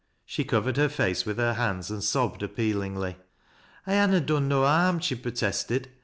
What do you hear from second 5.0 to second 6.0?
protested.